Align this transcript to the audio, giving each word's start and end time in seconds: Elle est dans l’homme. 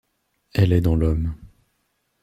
Elle 0.53 0.73
est 0.73 0.81
dans 0.81 0.95
l’homme. 0.95 1.35